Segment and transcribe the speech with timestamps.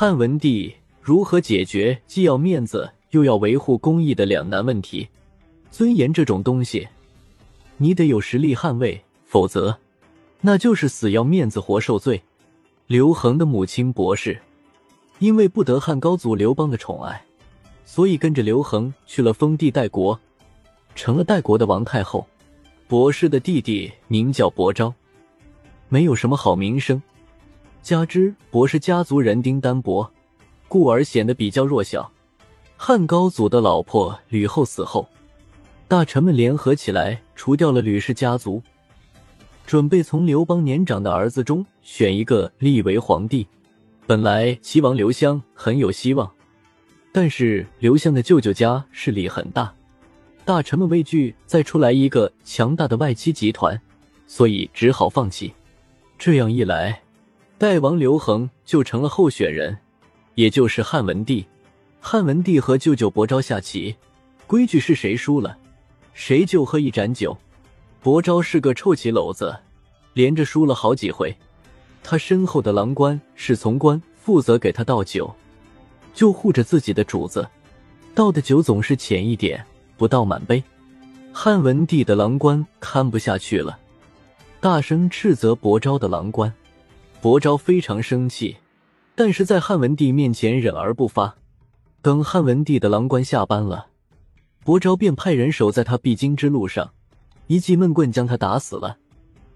[0.00, 0.72] 汉文帝
[1.02, 5.08] 如何解决既要面子又要维护公义的两难问题？
[5.72, 6.86] 尊严这种东西，
[7.78, 9.76] 你得有实力捍卫，否则
[10.40, 12.22] 那就是死要面子活受罪。
[12.86, 14.40] 刘恒的母亲博士，
[15.18, 17.20] 因为不得汉高祖刘邦的宠爱，
[17.84, 20.16] 所以跟着刘恒去了封地代国，
[20.94, 22.24] 成了代国的王太后。
[22.86, 24.94] 博士的弟弟名叫博昭，
[25.88, 27.02] 没有什么好名声，
[27.88, 30.06] 加之博士家族人丁单薄，
[30.68, 32.12] 故而显得比较弱小。
[32.76, 35.08] 汉高祖的老婆吕后死后，
[35.88, 38.62] 大臣们联合起来除掉了吕氏家族，
[39.66, 43.46] 准备从刘邦年长的儿子中选一个立为皇帝。
[44.06, 46.30] 本来齐王刘襄很有希望，
[47.10, 49.72] 但是刘襄的舅舅家势力很大。
[50.44, 53.80] 大臣们畏惧再出来一个强大的外戚集团，
[54.26, 55.54] 所以只好放弃。
[56.18, 57.00] 这样一来，
[57.58, 59.76] 代王刘恒就成了候选人，
[60.36, 61.44] 也就是汉文帝。
[61.98, 63.96] 汉文帝和舅舅伯昭下棋，
[64.46, 65.58] 规矩是谁输了，
[66.14, 67.36] 谁就喝一盏酒。
[68.00, 69.58] 伯昭是个臭棋篓子，
[70.12, 71.36] 连着输了好几回。
[72.00, 75.34] 他身后的郎官是从官，负责给他倒酒，
[76.14, 77.44] 就护着自己的主子，
[78.14, 79.66] 倒的酒总是浅一点。
[79.96, 80.62] 不到满杯，
[81.32, 83.76] 汉文帝的郎官看不下去了，
[84.60, 86.54] 大声斥责伯昭的郎官。
[87.20, 88.56] 伯昭非常生气，
[89.16, 91.34] 但是在汉文帝面前忍而不发。
[92.00, 93.88] 等汉文帝的郎官下班了，
[94.62, 96.92] 伯昭便派人守在他必经之路上，
[97.48, 98.98] 一记闷棍将他打死了。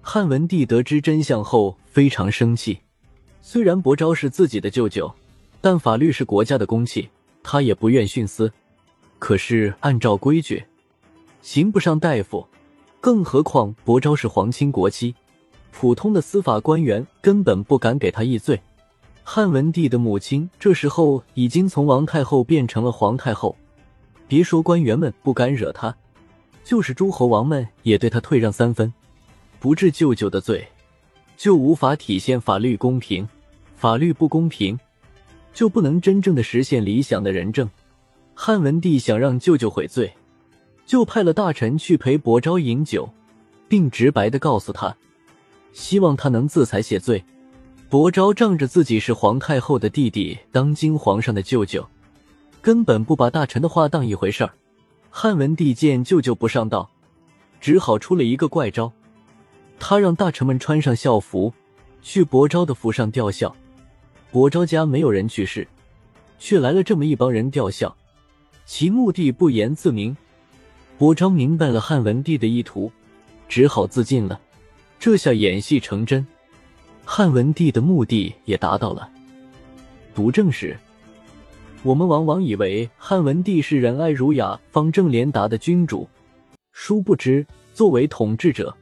[0.00, 2.80] 汉文帝得知真相后非常生气，
[3.42, 5.12] 虽然伯昭是自己的舅舅，
[5.60, 7.10] 但法律是国家的公器，
[7.42, 8.50] 他也不愿徇私。
[9.18, 10.64] 可是按照规矩，
[11.42, 12.46] 刑不上大夫，
[13.02, 15.14] 更何况伯昭是皇亲国戚，
[15.72, 18.60] 普通的司法官员根本不敢给他议罪。
[19.22, 23.56] 汉文帝的母亲这时候已经从王太后变成了皇太后，
[24.26, 25.94] 别说官员们不敢惹他，
[26.64, 28.92] 就是诸侯王们也对他退让三分。
[29.60, 30.66] 不治舅舅的罪，
[31.36, 33.24] 就无法体现法律公平；
[33.76, 34.78] 法律不公平，
[35.52, 37.68] 就不能真正的实现理想的仁政。
[38.34, 40.12] 汉文帝想让舅舅悔罪，
[40.86, 43.08] 就派了大臣去陪伯昭饮酒，
[43.68, 44.96] 并直白的告诉他，
[45.72, 47.24] 希望他能自裁谢罪。
[47.88, 51.84] 伯昭仗着自己是皇太后的弟弟，当今皇上的舅舅，
[52.62, 54.52] 根本不把大臣的话当一回事儿。
[55.10, 56.88] 汉文帝见舅舅不上道，
[57.60, 58.92] 只好出了一个怪招，
[59.78, 61.52] 他让大臣们穿上校服，
[62.00, 63.54] 去伯昭的府上吊孝。
[64.30, 65.66] 伯昭家没有人去世，
[66.38, 67.96] 却来了这么一帮人吊孝。
[68.64, 70.16] 其目的不言自明，
[70.96, 72.92] 伯昭明白了汉文帝的意图，
[73.48, 74.40] 只好自尽了。
[75.00, 76.24] 这下演戏成真，
[77.06, 79.10] 汉文帝的目的也达到了。
[80.14, 80.76] 读正史，
[81.82, 86.06] 我们往往以为汉文帝是仁爱儒雅、方正廉达的君主，
[86.72, 88.76] 殊不知，作为统治者，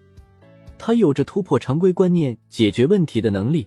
[0.76, 3.64] 他有着突破常规观念、解决问题的能力，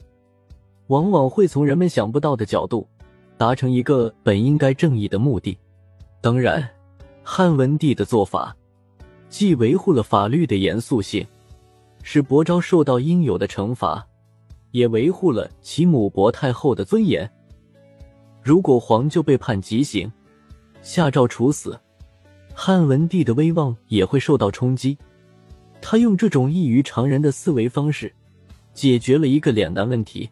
[0.87, 2.85] 往往会从人们想不到的角度，
[3.37, 5.57] 达成一个本应该正义的目的。
[6.19, 6.69] 当然，
[7.23, 8.53] 汉文帝的做法
[9.29, 11.25] 既维护了法律的严肃性，
[12.03, 14.07] 使伯昭受到应有的惩罚，
[14.71, 17.29] 也维护了其母伯太后的尊严。
[18.41, 20.11] 如果皇就被判极刑，
[20.81, 21.79] 下诏处死，
[22.53, 24.97] 汉文帝的威望也会受到冲击。
[25.81, 28.13] 他用这种异于常人的思维方式，
[28.73, 30.29] 解决了一个两难问题。